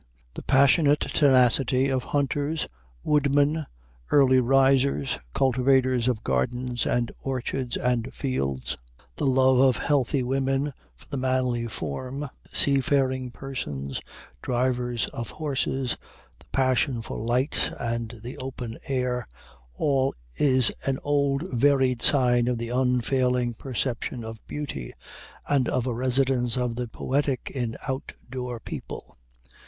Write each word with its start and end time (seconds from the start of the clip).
The 0.33 0.41
passionate 0.41 0.99
tenacity 1.01 1.87
of 1.89 2.05
hunters, 2.05 2.67
woodmen, 3.03 3.67
early 4.09 4.39
risers, 4.39 5.19
cultivators 5.35 6.07
of 6.07 6.23
gardens 6.23 6.87
and 6.87 7.11
orchards 7.19 7.77
and 7.77 8.11
fields, 8.11 8.75
the 9.17 9.27
love 9.27 9.59
of 9.59 9.77
healthy 9.77 10.23
women 10.23 10.73
for 10.95 11.07
the 11.07 11.17
manly 11.17 11.67
form, 11.67 12.27
seafaring 12.51 13.29
persons, 13.29 14.01
drivers 14.41 15.05
of 15.09 15.29
horses, 15.29 15.95
the 16.39 16.47
passion 16.51 17.03
for 17.03 17.19
light 17.23 17.71
and 17.79 18.21
the 18.23 18.39
open 18.39 18.79
air, 18.87 19.27
all 19.75 20.15
is 20.33 20.71
an 20.87 20.97
old 21.03 21.43
varied 21.53 22.01
sign 22.01 22.47
of 22.47 22.57
the 22.57 22.69
unfailing 22.69 23.53
perception 23.53 24.23
of 24.23 24.43
beauty, 24.47 24.93
and 25.47 25.69
of 25.69 25.85
a 25.85 25.93
residence 25.93 26.57
of 26.57 26.73
the 26.73 26.87
poetic 26.87 27.51
in 27.53 27.77
out 27.87 28.13
door 28.31 28.59
people. 28.59 29.15